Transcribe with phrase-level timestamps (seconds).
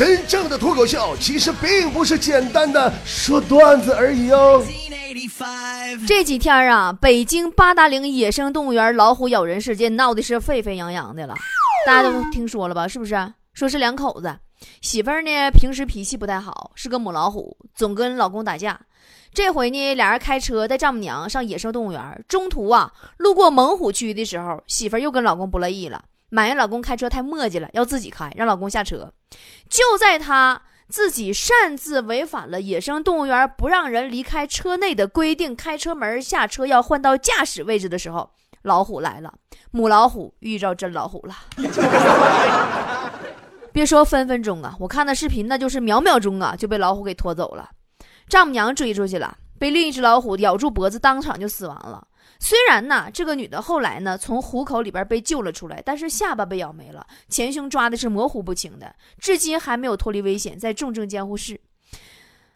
[0.00, 4.64] 真正的脱口秀其实并不是简单的说段子而已哦。
[6.08, 11.34] 这几天啊，北京八达岭野生动物园老虎咬人事件闹的是沸沸扬扬的了，
[11.86, 12.88] 大家都听说了吧？
[12.88, 13.14] 是不是？
[13.52, 14.34] 说是两口子，
[14.80, 18.80] 媳妇儿呢平时脾气不太好，是个母老虎，总跟老公打架。
[19.34, 26.02] 这回呢，俩人开车带丈母娘上野生动物园，中途啊，路过猛虎区的时候，媳妇儿又跟老公不乐意了。
[26.30, 29.12] 埋怨老公开车太磨叽了，要自己开，让老公下车。
[29.68, 38.30] 就在他自己擅自违反了野生动物园不让人离开车内的规定，开车门下车要换到驾驶位置的时候，
[38.62, 39.32] 老虎来了，
[39.70, 41.36] 母老虎遇着真老虎了。
[43.72, 47.70] 别说分分钟啊，我看的视频那就是秒秒钟啊就被老虎给拖走了，
[48.28, 52.04] 丈母娘追出去了，被另一只老虎咬住脖子，当场就死亡了。
[52.42, 61.60] 虽然呢，这个女的后来呢从虎口里边被救了出来，但是下巴被咬没了，前胸抓的是模糊不清的，至今还没有脱离危险，在重症监护室。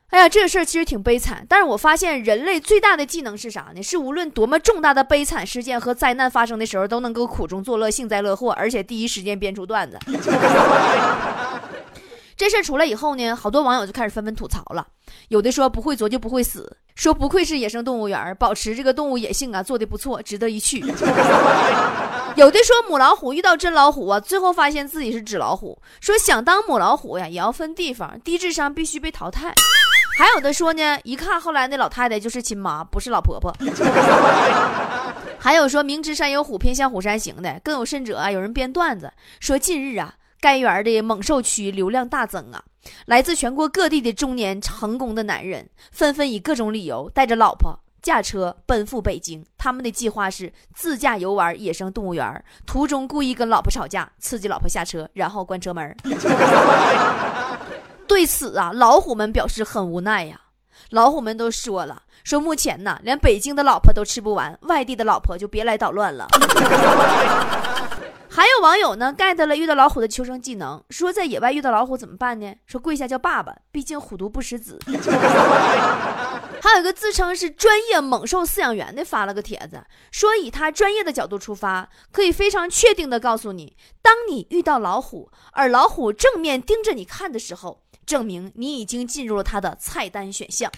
[0.09, 3.83] 哎呀，这个事儿其实挺悲惨，但是我发现人类最大的技能是啥呢？
[3.83, 9.99] 是无论多么重大的悲惨事件和灾难发生的时候，都能够苦中作乐，幸灾乐祸，而且第一时间编出段子。
[12.37, 14.87] 这事儿出来以后呢，好多网友就开始纷纷吐槽了。
[15.29, 20.81] 有的说不会作就不会死，说不愧是野生动物园，保持这个动物野性啊，做的不错，值得一去。
[22.37, 29.55] 有的说母老虎遇到真老虎啊，最后发现自己是纸老虎，说想当母老虎呀，也要分地方，低智商必须被淘汰。
[30.19, 33.55] 还有的说呢，一看后来那老太太就是亲妈，不是老婆婆。
[35.39, 40.15] 还有说明知山有虎，偏向虎山行的，更有甚者啊，有人编段子说近日啊。
[40.45, 42.63] 该园的猛兽区流量大增啊！
[43.07, 49.43] 来自全国各地的中年成功的男人纷纷以各种理由带着老婆驾车奔赴北京。
[49.57, 55.97] 他们的计划是自驾游玩野生动物园，途中故意跟老婆吵架，刺激老婆下车，然后关车门。
[58.07, 60.39] 对此啊，老虎们表示很无奈呀。
[60.91, 66.29] 老虎们都说了，说目前呢，连北京的老婆都吃不完，外地的老婆就别来捣乱了。
[68.35, 72.53] 还有网友呢，get 了遇到老虎的求生技能，说在野外遇到老虎怎么办呢？
[72.67, 74.77] 说跪下叫爸爸，毕竟虎毒不食子。
[76.61, 87.84] 还有一个自称是专业猛兽饲养员的发了个帖子，说以他专业的角度出发，可以非常确定的告诉你，当你遇到老虎，而老虎正面盯着你看的时候。
[88.07, 90.71] 证明你已经进入了他的菜单选项。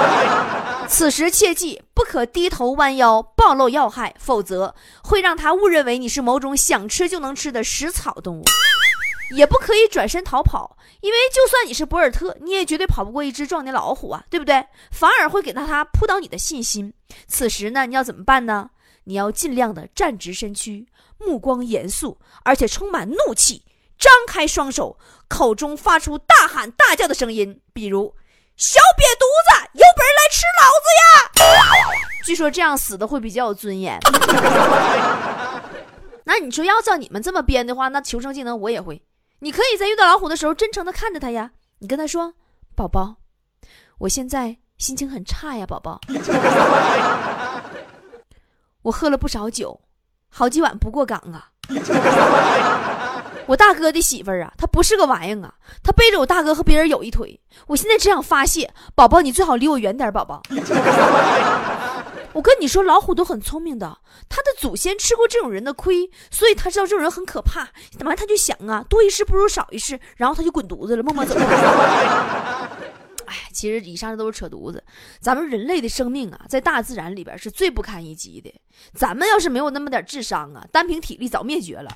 [0.88, 8.44] 此时切记不可低头弯腰暴露要害，否则会让他误认为你是某种想吃就能吃的食草动物。
[9.36, 14.66] 也不可以转身逃跑，因为就算你是博尔特，你也绝对跑不过一只壮年老虎啊，对不对？
[14.90, 16.92] 反而会给到他扑倒你的信心。
[17.28, 18.70] 此时呢，你要怎么办呢？
[19.04, 20.84] 你要尽量的站直身躯，
[21.16, 23.62] 目光严肃，而且充满怒气。
[24.00, 28.14] 张开双手，口中发出大喊大叫的声音，比如
[28.56, 31.02] “小瘪犊子，有本事来吃老子呀！”
[32.24, 34.00] 据说这样死的会比较有尊严。
[36.24, 39.02] 那你说，要照你们这么编的话，那求生技能我也会。
[39.40, 41.50] 你可以在遇到老虎的时候，真诚的看着他呀，
[41.80, 42.32] 你跟他说
[42.74, 43.16] ：“宝宝，
[43.98, 46.00] 我现在心情很差呀，宝宝，
[48.82, 49.78] 我喝了不少酒，
[50.30, 51.50] 好几晚不过岗啊。”
[53.50, 55.52] 我大哥的媳妇儿啊，她不是个玩意儿啊，
[55.82, 57.40] 她背着我大哥和别人有一腿。
[57.66, 60.40] 我现在只想发泄，宝宝你最好离我远点，宝宝。
[62.32, 67.68] 我跟你说，老虎都很聪明的，他的祖先吃过这种人的亏，所以他知道这种人很可怕。
[67.98, 71.34] 怎么他就想啊，多一事不如少一事，然后他就滚犊子了，默默走。
[73.30, 74.82] 哎，其实以上这都是扯犊子。
[75.20, 78.52] 咱们人类的生命啊，在大自然里边是最不堪一击的。
[78.92, 81.90] 咱们要是没有那么点智商啊，单凭体力早灭绝了。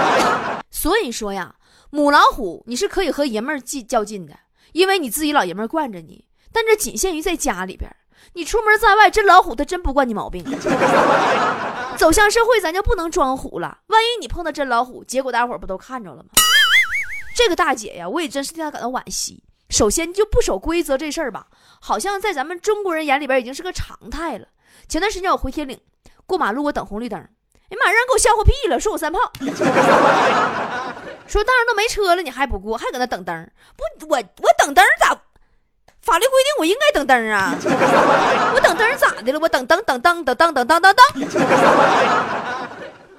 [0.72, 1.54] 所以说呀，
[1.90, 4.34] 母老虎你是可以和爷们儿较较劲的，
[4.72, 6.26] 因为你自己老爷们儿惯着你。
[6.50, 7.90] 但这仅限于在家里边，
[8.32, 10.42] 你出门在外，真老虎它真不惯你毛病。
[11.98, 13.80] 走向社会，咱就不能装虎了。
[13.88, 16.30] 万一你碰到真老虎，结果大伙儿不都看着了吗？
[17.36, 19.42] 这个大姐呀，我也真是替她感到惋惜。
[19.70, 21.46] 首先就不守规则这事儿吧，
[21.80, 24.46] 好像在咱们中国人眼里边已经是个常态了。
[24.88, 25.80] 前段时间我回铁岭，
[26.26, 29.18] 过马路我等红绿灯，哎妈，让人给我笑话屁了，说我三炮，
[31.26, 33.50] 说道上都没车了，你还不过，还搁那等灯？
[33.76, 35.18] 不，我我等灯咋？
[36.02, 37.56] 法律规定我应该等灯啊，
[38.54, 39.40] 我等灯咋的了？
[39.40, 41.04] 我等灯等灯等等等灯等灯。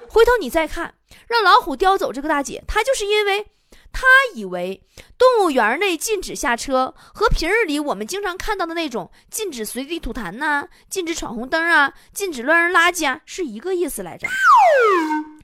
[0.08, 0.94] 回头你再看，
[1.26, 3.48] 让老虎叼走这个大姐，她就是因为。
[3.92, 4.86] 他以为
[5.16, 14.28] 动物园内禁止下车和平日里我们经常看到的那种禁止随地吐痰呐、禁止闯红灯啊、禁止乱扔垃圾啊是一个意思来着。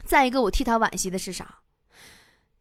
[0.04, 1.58] 再一个，我替他惋惜的是啥？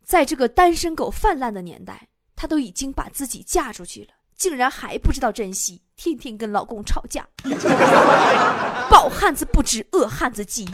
[0.05, 7.27] 在这个单身狗泛滥的年代，他都已经把自己嫁出去了，竟然还不知道珍惜，天天跟老公吵架。
[8.89, 10.65] 饱汉子不知饿汉子饥。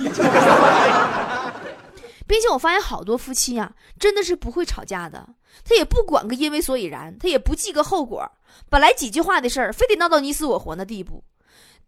[2.27, 5.27] 并且我发现好多夫妻呀，真的是不会吵架的。
[5.63, 8.29] 他也不管个因为所以然，他也不计个后果。
[8.69, 11.23] 本来几句话的事儿，非得闹到你死我活那地步。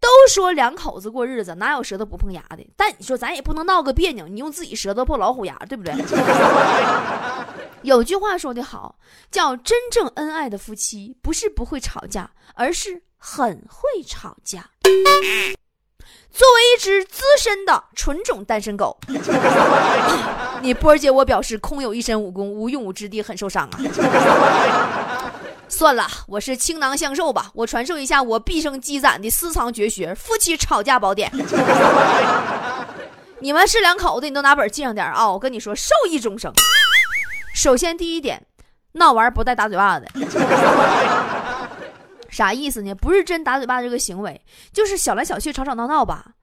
[0.00, 2.66] 都说两口子过日子，哪有舌头不碰牙的？
[2.74, 5.94] 但你说咱也不能闹个别扭，你用自己舌头破老虎牙，对不对？
[7.82, 8.98] 有句话说得好，
[9.30, 14.70] 叫真正恩爱的夫妻，不是不会吵架，而是很会吵架。
[16.32, 18.96] 作为一只资深的纯种单身狗，
[20.62, 23.78] 你波儿姐，我表示空有一身武功，无用武之地，很受伤啊。
[25.68, 31.30] 算了，我是倾囊相授吧，我传授一下我毕生积攒的私藏绝学——夫妻吵架宝典。
[33.40, 35.30] 你们是两口子，你都拿本记上点啊！
[35.30, 36.52] 我跟你说，受益终生。
[37.54, 38.46] 首先第一点，
[38.92, 40.12] 闹玩不带打嘴巴子的。
[42.30, 42.94] 啥意思呢？
[42.94, 44.40] 不是真打嘴巴这个行为，
[44.72, 46.34] 就是小来小去、吵吵闹闹吧。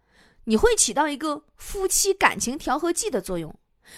[0.43, 3.53] 你会起到一个夫妻感情调和剂的作用。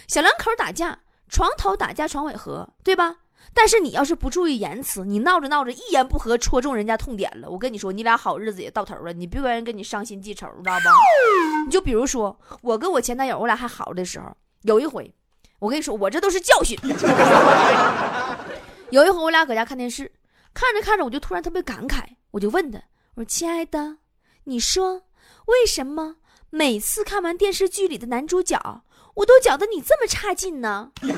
[0.08, 3.18] 小两口打架，床头打架床尾和，对吧？
[3.54, 9.12] 但是你要是不注意言辞，你闹着闹着一言不合戳中人家痛点了，我跟你说，你俩好日子也到头了。
[9.12, 10.86] 你别管人跟你伤心记仇，你知道不？
[11.66, 14.26] 你就比如说我跟我前男友，我俩还好的时候，
[14.62, 15.12] 有一回，
[15.58, 16.78] 我跟你说，我这都是教训。
[18.92, 20.12] 有一回我俩搁家看电视。
[20.54, 22.80] 看着看着，我就突然特别感慨，我就问他
[23.16, 23.98] ：“我说亲爱的，
[24.46, 25.04] 你说
[25.46, 26.16] 为什么
[26.50, 28.84] 每次看完电视剧里的男主角，
[29.16, 31.18] 我都觉得你这么差劲呢？” 反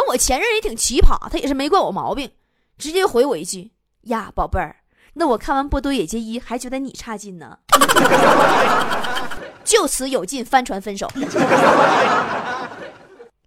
[0.00, 2.30] 正我前任也挺奇葩，他也是没怪我毛病，
[2.76, 3.72] 直接回我一句
[4.10, 4.76] ：“呀，宝贝儿，
[5.14, 7.58] 那我看完《波多野结衣》还觉得你差劲呢。
[9.64, 11.08] ”就此有劲，翻船分手。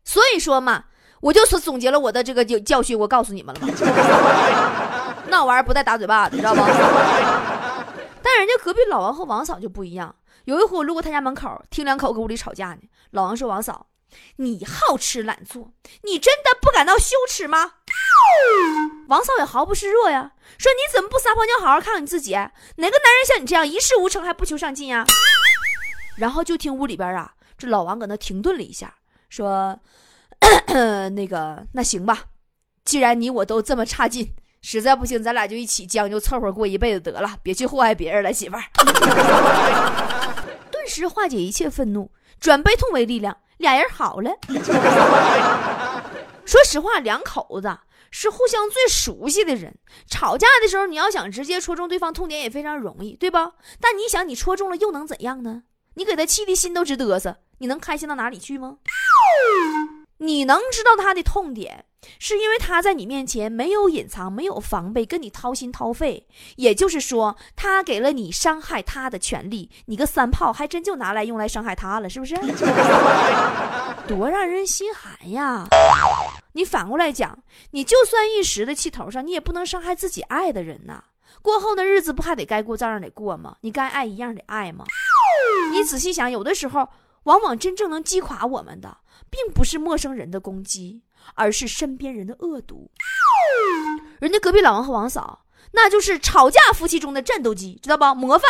[0.03, 0.85] 所以说嘛。
[1.19, 3.73] 我就是总结了我的这个教教训，我告诉你们了吗？
[5.29, 6.61] 那玩意儿不带打嘴巴的，知道不？
[8.21, 10.15] 但人家隔壁老王和王嫂就不一样。
[10.45, 12.77] 有一回我路过他家门口，听两口搁屋里吵架呢。
[13.11, 13.87] 老王说：“王嫂，
[14.37, 15.71] 你好吃懒做，
[16.03, 17.73] 你真的不感到羞耻吗？”
[19.09, 22.33] 王嫂也毫不示弱呀，说：“你怎么不撒泡尿好好看看你自己？
[22.33, 25.05] 哪个男人像你这样一事无成还不求上进呀？”
[26.17, 28.93] 然后就听屋里边啊，这老王搁那停顿了一下，
[29.29, 29.77] 说。
[31.15, 32.25] 那个，那行吧，
[32.85, 38.63] 既然你我都这么差劲，实在不行，咱俩就一起将就凑合过一辈子得了，别去祸害别人了，媳妇儿。
[40.71, 44.31] 顿时化解一切愤怒，转悲痛为力量，俩人好了。
[46.45, 47.77] 说实话，两口子
[48.11, 53.53] 是互相最熟悉的人，吵架的时候，你要想直接戳中对方痛点也非常容易，对吧？
[53.81, 55.63] 但你想，你戳中了又能怎样呢？
[55.95, 58.77] 你给他气的心都直嘚瑟，你能开心到哪里去吗？
[60.19, 61.85] 你能知道他的痛点，
[62.19, 66.27] 是因为他在你面前没有隐藏、没有防备，跟你掏心掏肺。
[66.55, 72.35] 也就是说，他给了你伤害他的权利，你个三炮还真就拿来用来伤害他了，是不是？
[74.07, 75.67] 多让人心寒呀！
[76.53, 77.37] 你反过来讲，
[77.71, 81.03] 你就算一时的气头上，你也不能伤害自己爱的人呐。
[81.41, 83.55] 过后的日子不还得该过照样得过吗？
[83.61, 84.85] 你该爱一样得爱吗？
[85.71, 86.87] 你仔细想，有的时候，
[87.23, 88.97] 往往真正能击垮我们的。
[89.37, 91.03] 并不是陌生人的攻击，
[91.35, 92.89] 而是身边人的恶毒。
[94.19, 98.03] 人家隔壁老王和王嫂，那就是吵架夫妻中的战斗机，知道不？
[98.15, 98.49] 模范，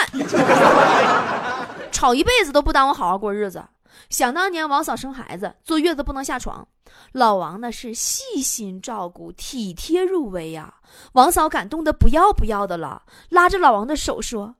[1.91, 3.65] 吵一辈子都不耽误好好过日子。
[4.09, 6.65] 想当年，王嫂生孩子坐月子不能下床，
[7.11, 10.75] 老王呢是细心照顾、体贴入微呀。
[11.13, 14.55] 王嫂感动的不要不要的了，拉着老王的手说：“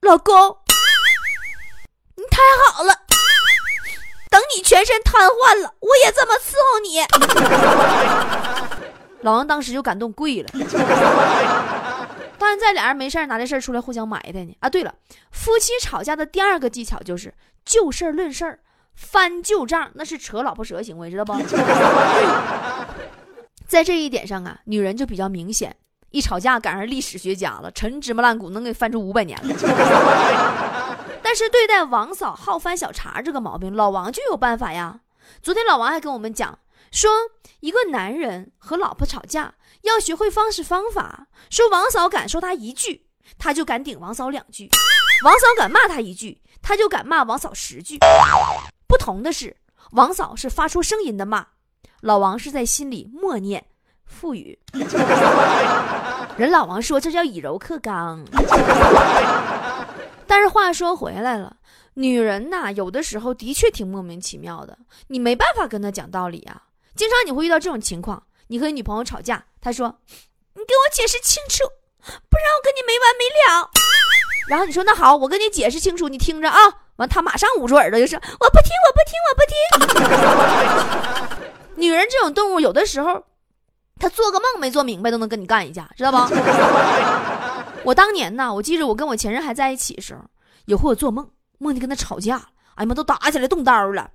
[0.00, 0.34] 老公，
[2.14, 2.38] 你太
[2.72, 2.94] 好了。”
[4.30, 7.00] 等你全身瘫痪了，我也这么伺候你。
[9.22, 10.48] 老王当时就感动跪了。
[12.38, 14.56] 到现在俩人没事拿这事儿出来互相埋汰呢。
[14.60, 14.94] 啊，对了，
[15.32, 18.60] 夫妻吵架的第二个技巧就是就事论事儿，
[18.94, 21.34] 翻旧账，那是扯老婆舌行为，知道不？
[23.66, 25.74] 在这一点上啊，女人就比较明显，
[26.10, 29.54] 一吵架赶上历史学家了，陈芝麻烂谷能给翻出五百年了。
[31.28, 35.00] 但是对待王嫂好翻小茬这个毛病，老王就有办法呀。
[35.42, 36.58] 昨天老王还跟我们讲
[36.90, 37.10] 说，
[37.60, 41.26] 一个男人和老婆吵架要学会方式方法。
[41.50, 43.04] 说王嫂敢说他一句，
[43.36, 44.70] 他就敢顶王嫂两句；
[45.22, 47.98] 王嫂敢骂他一句，他就敢骂王嫂十句。
[48.86, 49.54] 不同的是，
[49.90, 51.48] 王嫂是发出声音的骂，
[52.00, 53.66] 老王是在心里默念
[54.06, 54.58] 腹语。
[56.38, 58.24] 人老王说这叫以柔克刚。
[60.28, 61.56] 但是话说回来了，
[61.94, 66.62] 女人呐，有的时候的确挺莫名其妙的，你没办法跟她讲道理啊。
[66.94, 69.98] 经常你会遇到这种情况，你和你女朋友吵架，她说
[70.54, 71.64] ：“你给我解释清楚，
[72.28, 73.70] 不然我跟你没完没了。
[74.48, 76.58] ”然后你说：“那好，我跟你解释清楚，你听着啊。”
[76.96, 79.16] 完，她马上捂住耳朵就说：“我不听，我不听，
[79.78, 79.96] 我不
[81.38, 81.48] 听。
[81.78, 83.24] ”女人这种动物，有的时候
[84.00, 86.18] 她做个梦没做明白都能跟你干一架，知道不？
[87.84, 90.20] 我当年呢，我记着我跟我前任还在一起的时候，
[90.66, 92.36] 有回我做梦，梦见跟他吵架，
[92.74, 94.10] 哎呀妈，都打起来动刀了。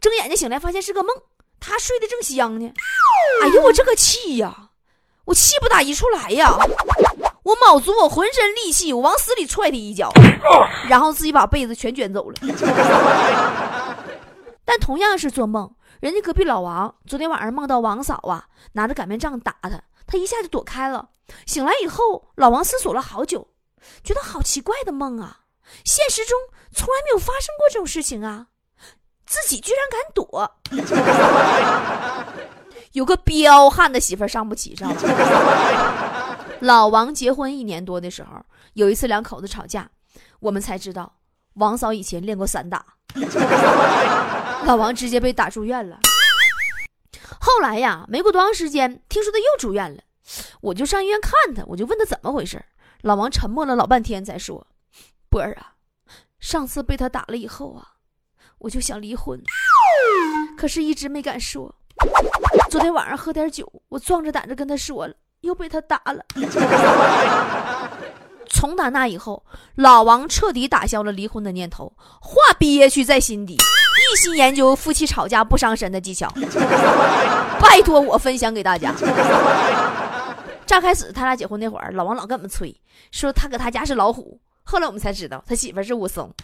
[0.00, 1.14] 睁眼睛醒来，发现是个梦，
[1.60, 2.72] 他睡得正香呢。
[3.42, 4.70] 哎呦，我这个气呀，
[5.26, 6.58] 我气不打一处来呀！
[7.44, 10.12] 我卯足我浑身力气，我往死里踹他一脚，
[10.88, 12.36] 然后自己把被子全卷走了。
[14.64, 19.80] 但同样是做梦，人家隔壁老王昨天晚上梦到王嫂啊，拿着擀面杖打他，
[20.12, 21.08] 他一下就躲开了。
[21.46, 23.48] 醒来以后，老王思索了好久，
[24.04, 25.38] 觉得好奇怪的梦啊，
[25.86, 26.38] 现实中
[26.70, 28.48] 从来没有发生过这种事情啊。
[29.24, 30.52] 自己居然敢躲，
[32.92, 34.96] 有个彪悍的媳妇上不起，知道吗？
[36.60, 39.88] 老王结婚一年多的时候，有一次两口子吵架，
[40.40, 41.10] 我们才知道
[41.54, 42.84] 王嫂以前练过散打，
[44.66, 45.98] 老王直接被打住院了。
[47.40, 50.02] 后来呀，没过多长时间，听说他又住院了，
[50.60, 52.64] 我就上医院看他，我就问他怎么回事，
[53.02, 54.66] 老王沉默了老半天才说
[55.30, 55.74] ：“波儿啊，
[56.38, 57.88] 上次被他打了以后啊。”
[58.58, 59.42] 我就想离婚，
[60.56, 61.74] 可是一直没敢说。
[62.70, 66.24] 昨天晚上喝点酒，我壮着胆子跟他说了，又被他打了。
[68.82, 69.44] 打那以后，
[69.76, 76.28] 老王彻底打消了离婚的念头，话憋屈在心底，一心研究夫妻吵架不伤身的技巧。
[77.62, 78.92] 拜托我分享给大家。
[80.66, 82.74] 乍开始他俩结婚那会儿，老王老跟我们吹，
[83.12, 86.34] 说他搁他家是老虎，后来我们才知道他媳妇是武松。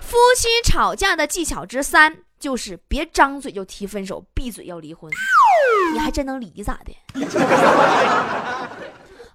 [0.00, 5.12] 夫妻吵架的技巧之三就是别张嘴就提分手，闭嘴要离婚。
[5.92, 6.96] 你还真能离咋的？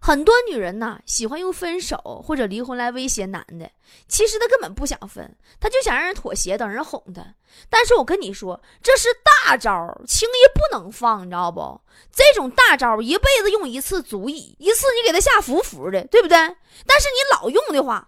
[0.03, 3.69] 很多女人呐，喜欢用分手或者离婚来威胁男的，
[4.07, 7.23] 其实她根本不想分，她就想让人妥协，等人哄她。
[7.69, 9.09] 但是我跟你说，这是
[9.45, 11.79] 大招，轻易不能放，你知道不？
[12.11, 16.35] 这种大招一辈子用一次足矣，一次你给他吓服服的，对不对？
[16.87, 18.07] 但是你老用的话。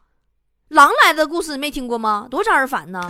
[0.70, 2.28] 狼来的故事你没听过吗？
[2.32, 3.00] 多招人烦呢！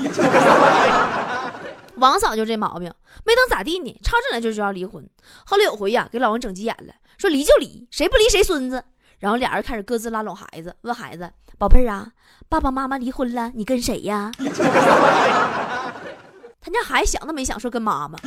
[1.96, 5.08] 王嫂就这毛病，没等咋地呢，吵起来就就要离婚。
[5.46, 8.84] 后来有回呀，给老王整急眼了，说离就离，谁不离谁孙子。
[9.20, 12.12] 然后俩人开始各自拉拢孩子，问孩子：“宝贝儿啊，
[12.50, 14.30] 爸爸妈妈离婚了，你跟谁呀？”
[16.60, 18.20] 他家孩子想都没想说跟妈妈。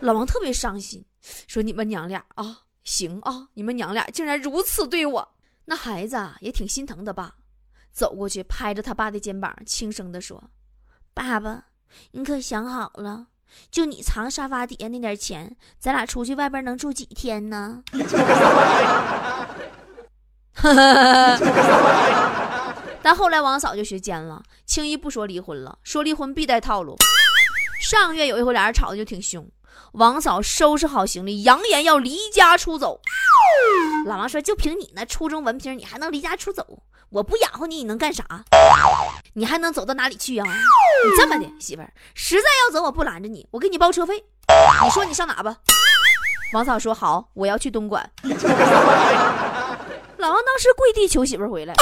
[0.00, 1.04] 老王特别伤心，
[1.46, 5.28] 说：“你们娘俩啊，行啊，你们娘俩竟然如此对我。”
[5.66, 7.36] 那孩子也挺心疼的吧。
[7.92, 10.42] 走过去，拍着他爸的肩膀，轻声地说
[11.12, 11.66] ：“爸爸，
[12.12, 13.26] 你可想好了？
[13.70, 17.82] 就你藏沙发底下那点钱，咱俩出去外边能住几天呢？”
[23.02, 26.96] 但后来王嫂就学奸了，轻易不说离婚了，说离婚必带套路。
[27.80, 29.44] 上个月有一回，俩人吵的就挺凶，
[29.94, 33.00] 王嫂收拾好行李，扬言要离家出走。
[34.06, 38.24] 老王说：“就凭你那初中文凭，你还能离家出走？”我不养活你，你能干啥？
[39.34, 40.46] 你还能走到哪里去啊？
[41.04, 44.24] 你这么的媳妇儿，实在要走，我不拦着你，我给你包车费。
[44.82, 45.54] 你说你上哪吧？
[46.54, 48.10] 王嫂说好，我要去东莞。
[50.16, 51.74] 老王当时跪地求媳妇儿回来。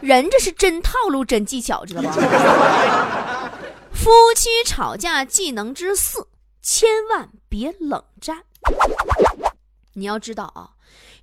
[0.00, 2.12] 人这是真套路，真技巧，知道吗？
[3.94, 6.26] 夫妻吵架技能之四，
[6.62, 8.42] 千万别冷战。
[9.92, 10.70] 你要知道啊。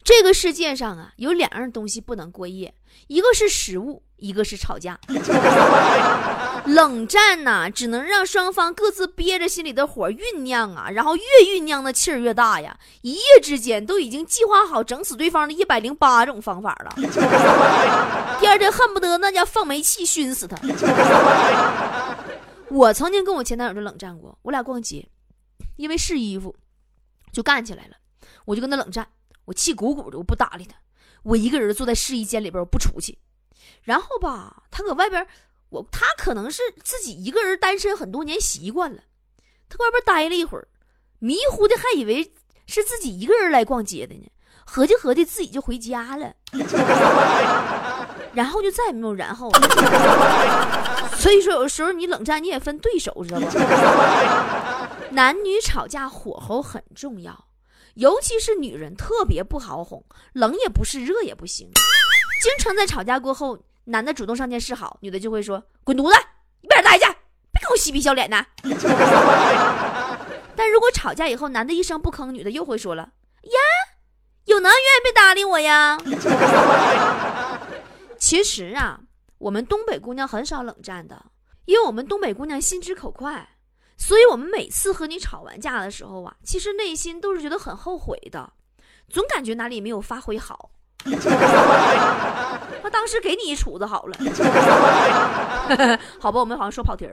[0.04, 2.74] 这个世界上啊，有两样东西不能过夜，
[3.08, 5.00] 一个是食物，一个是吵架。
[6.66, 16.94] 冷战呐，只能让双方各自憋着心里的火酝酿啊，然后越酝酿的气儿越大呀，一夜之间都已经计划好整死对方的一百零八种方法了。
[18.40, 20.58] 第二天恨不得那家放煤气熏死他。
[22.70, 25.08] 我曾经跟我前男友就冷战过，我俩逛街，
[25.76, 26.56] 因为试衣服
[27.32, 27.96] 就干起来了，
[28.46, 29.08] 我就跟他冷战。
[29.46, 30.76] 我气鼓鼓的，我不搭理他，
[31.24, 33.18] 我一个人坐在试衣间里边，我不出去。
[33.84, 35.26] 然后吧，他搁外边，
[35.70, 39.02] 我他可能是自己一个人单身很多年习惯了，
[39.70, 40.68] 他外边待了一会儿，
[41.20, 42.34] 迷糊的还以为
[42.68, 44.30] 是自己一个人来逛街的呢，
[44.66, 46.34] 合计合计自己就回家了，
[48.34, 51.16] 然后就再也没有然后了。
[51.18, 53.50] 所以说，有时候你冷战你也分对手，知道吧？
[55.12, 57.46] 男女吵架火候很重要。
[57.96, 61.70] 尤其是女人特别不好哄，冷也不是，热也不行。
[62.42, 66.20] 经常在吵架过后，男的主动上前示好，女的就会说：“滚犊子，
[66.62, 67.06] 一边待去，
[67.52, 68.46] 别跟我嬉皮笑脸的。
[70.56, 73.04] 但如果吵架以后，男的一声不吭，女的又会说了
[73.44, 73.60] ：“呀，
[74.46, 75.98] 有男愿意被搭理我呀。
[78.18, 79.00] ”其实啊，
[79.38, 81.26] 我们东北姑娘很少冷战的，
[81.66, 83.53] 因为我们东北姑娘心直口快，
[83.98, 88.54] 所以我们每次和你吵完架的时候啊，其实内心都是觉得很后悔的，
[89.08, 90.72] 总感觉哪里没有发挥好。
[91.06, 94.18] 那当时给你一杵子好了，
[96.20, 97.12] 好吧，我们好像说跑题了。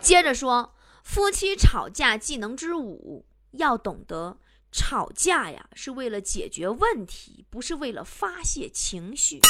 [0.00, 4.38] 接着说，夫妻吵架技能之五，要懂得
[4.72, 9.40] 吵架呀，是为了解决问题，不是为了发泄情绪。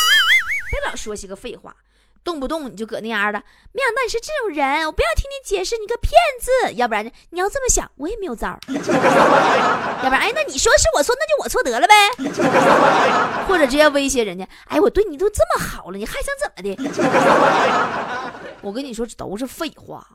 [0.71, 1.77] 别老说些个废话。
[2.25, 6.75] 动不动你就搁那样的，没想到你是这种人，我不要听你解释，你个骗子！
[6.75, 11.95] 要不然你要这么想，我也没有招 要不然，哎，那你说是我错，那就我错得了呗。
[13.49, 16.76] 或者直接威胁人家，哎，我对你都这么好了，你还想怎么的？
[18.62, 20.07] 我跟你说，这都是废话，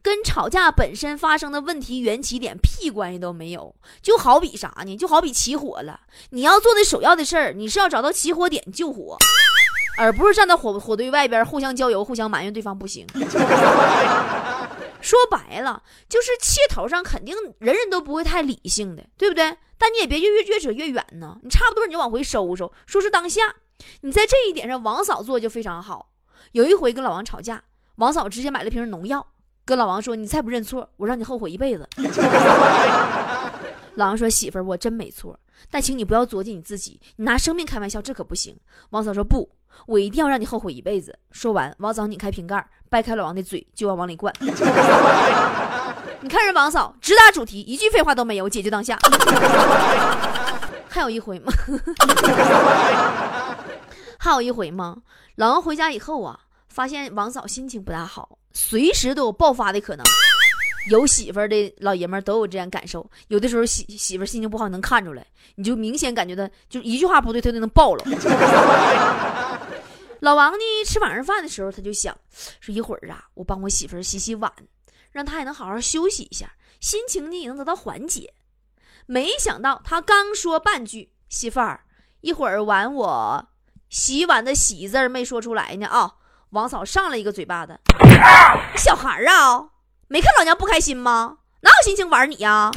[0.00, 3.74] 跟吵架本身发生的问题缘起点屁关系都没有。
[4.00, 4.96] 就好比啥呢？
[4.96, 5.98] 就好比起火了，
[6.30, 9.18] 你要做的首要的事儿，你是要找到起火点救火。
[9.96, 13.06] 而不是站在火火堆外边互相浇油、互相埋怨对方不行。
[15.00, 19.56] 说白了，就是气头上肯定人人都不会太理性的，对不对？
[19.78, 21.36] 但你也别越越越扯越远呢。
[21.42, 22.72] 你差不多你就往回收收。
[22.86, 23.54] 说是当下，
[24.00, 26.08] 你在这一点上，王嫂做就非常好。
[26.52, 27.62] 有一回跟老王吵架，
[27.96, 29.24] 王嫂直接买了瓶农药，
[29.64, 31.88] 跟老王说：“你再不认错，我让你后悔一辈子。”
[33.96, 35.38] 老王说：“媳妇儿，我真没错，
[35.70, 38.56] 但请你不要作践你自己，你拿生命开玩笑，这可不行。”
[38.90, 39.48] 王嫂说：“不。”
[39.84, 41.18] 我一定要让你后悔一辈子。
[41.32, 44.32] 说完，王嫂拧开瓶盖，掰开老王的嘴，就要往里灌。
[46.22, 48.98] 你看人王嫂直达主题，一句废话都没有，解决当下。
[50.88, 51.52] 还有一回吗？
[54.18, 54.96] 还有一回吗？
[55.34, 60.06] 老王回家以后啊，发现王嫂心情不大好，随时都有爆发的可能。
[60.90, 68.04] 有媳妇儿的老爷们儿都有这样感受，有的时候媳媳妇儿心情不好能看出来，你就明显感觉到，就一句话不对，他就能爆了。
[70.20, 72.16] 老王呢，吃晚上饭的时候，他就想
[72.60, 74.50] 说一会儿啊，我帮我媳妇儿洗洗碗，
[75.12, 78.32] 让她也能好好休息一下，心情呢也能得到缓解。
[79.06, 81.84] 没想到他刚说半句“媳妇儿，
[82.22, 83.48] 一会儿碗我
[83.88, 86.14] 洗碗”的“洗”字没说出来呢啊，
[86.50, 87.78] 王嫂上了一个嘴巴子，
[88.76, 89.68] 小孩儿啊，
[90.08, 91.38] 没看老娘不开心吗？
[91.60, 92.70] 哪有心情玩你呀？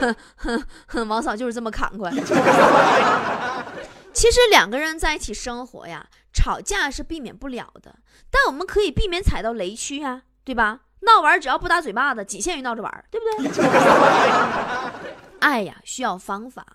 [0.00, 2.10] 哼哼哼，王嫂就是这么砍快。
[4.12, 7.96] 其实两个人在一起生活呀，吵架是避免不了的，
[8.30, 10.80] 但我们可以避免踩到雷区呀，对吧？
[11.00, 13.64] 闹玩只要不打嘴巴子，仅限于闹着玩，对不对？
[15.40, 16.66] 爱呀需要方法，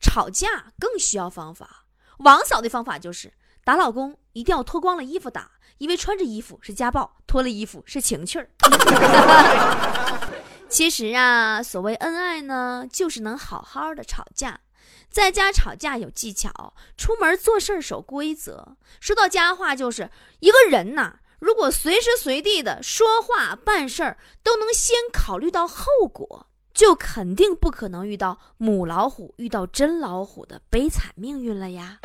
[0.00, 1.84] 吵架更需要方法。
[2.18, 3.32] 王嫂的方法就是
[3.64, 5.50] 打老公一定要脱光了衣服打，
[5.80, 8.50] 因为穿着衣服是家暴，脱了衣服是情趣儿。
[10.68, 14.60] 其实啊，所谓恩爱呢，就是能好好的吵架。
[15.08, 18.76] 在家吵架有技巧，出门做事守规则。
[19.00, 32.00] 说到家话，就是一个人呐，如果随时随地的说话办事儿都能先考虑到后果，就肯定不可能遇到母老虎遇到真老虎的悲惨命运了呀。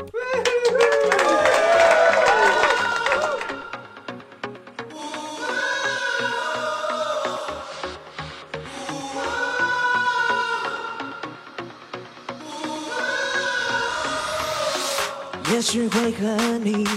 [15.51, 16.87] 也许会恨你，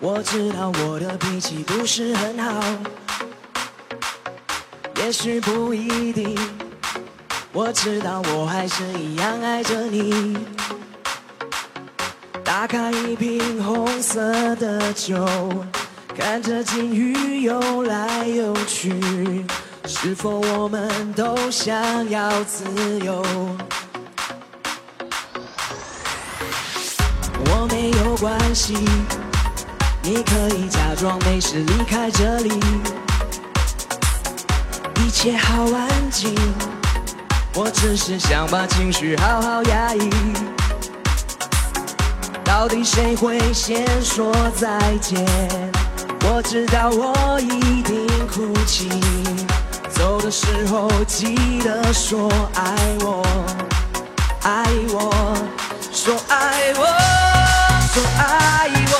[0.00, 2.60] 我知道我的脾气不是很好。
[4.96, 6.36] 也许不一定，
[7.52, 10.36] 我知道我还是一样爱着你。
[12.42, 15.24] 打开一瓶红色的酒，
[16.16, 18.92] 看着金鱼游来游去，
[19.86, 22.64] 是否我们都想要自
[23.04, 23.24] 由？
[27.68, 28.74] 没有关系，
[30.02, 32.60] 你可以假装没事离开这里，
[35.00, 36.34] 一切好安静。
[37.54, 40.10] 我只是想把情绪好好压抑。
[42.44, 45.24] 到底谁会先说再见？
[46.22, 48.88] 我知道我一定哭泣。
[49.90, 53.26] 走的时候记得说爱我，
[54.42, 55.34] 爱我，
[55.92, 57.25] 说爱我。
[57.96, 58.94] 说爱我，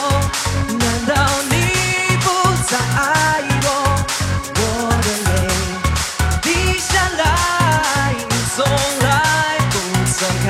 [0.79, 1.13] 难道
[1.51, 1.55] 你
[2.25, 2.27] 不
[2.65, 3.69] 再爱我？
[4.55, 4.61] 我
[5.05, 5.31] 的泪
[6.41, 6.47] 滴
[6.79, 7.21] 下来，
[8.17, 8.65] 你从
[9.05, 9.07] 来
[9.71, 9.75] 不
[10.17, 10.49] 曾看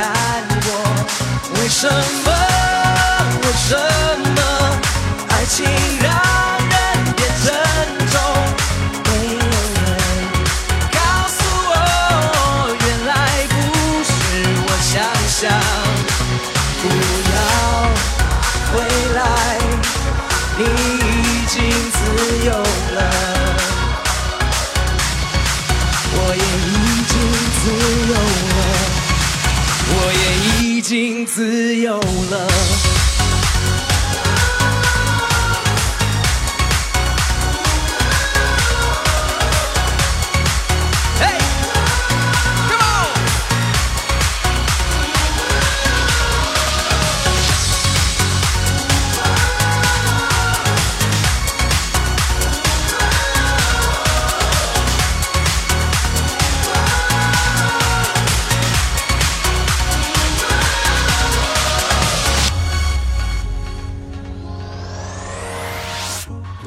[0.63, 0.69] 过。
[1.61, 1.91] 为什
[2.25, 2.29] 么？
[3.43, 3.69] 为什
[4.37, 4.39] 么？
[5.31, 5.57] 爱情
[6.01, 6.07] 让
[31.27, 32.96] 自由了。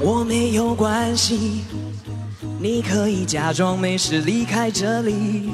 [0.01, 1.63] 我没有关系，
[2.59, 5.51] 你可以假装没事离开这里，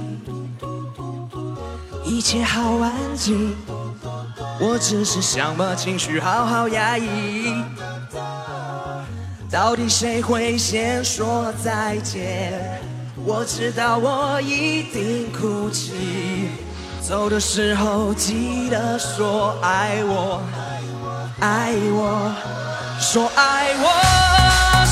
[2.05, 3.55] 一切好安静。
[4.59, 7.53] 我只是想把情绪好好压抑。
[9.49, 12.79] 到底谁会先说再见？
[13.25, 16.49] 我知道我一定哭泣。
[17.01, 20.41] 走的时候记得说爱我，
[21.39, 22.31] 爱我，
[22.99, 24.34] 说爱我，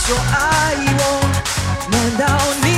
[0.06, 1.04] 说爱我。
[1.90, 2.26] 难道
[2.62, 2.73] 你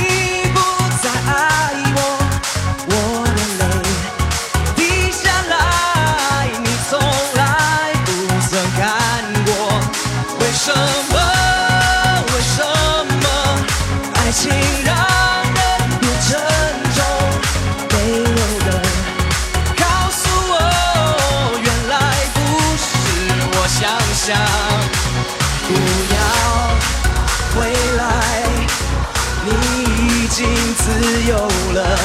[30.86, 30.92] 自
[31.24, 31.36] 由
[31.72, 31.98] 了，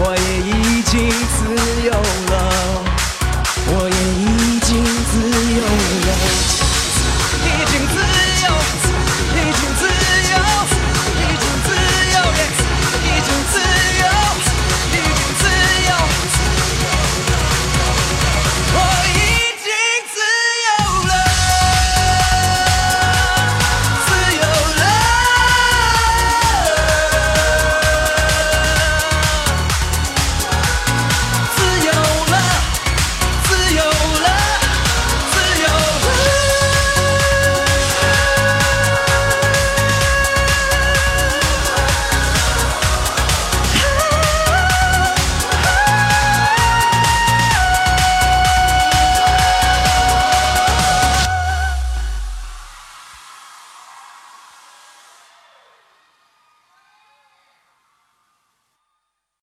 [0.00, 0.47] 我也。